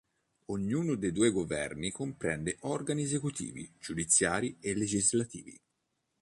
Ognuno 0.45 0.95
dei 0.95 1.11
due 1.11 1.29
governi 1.29 1.91
comprende 1.91 2.57
organi 2.61 3.03
esecutivi, 3.03 3.71
giudiziari 3.77 4.57
e 4.59 4.73
legislativi. 4.73 5.61